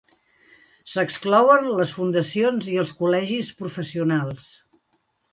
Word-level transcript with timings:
S'exclouen 0.93 1.67
les 1.79 1.91
fundacions 1.97 2.69
i 2.75 2.77
els 2.83 2.93
col·legis 3.01 3.51
professionals. 3.61 4.49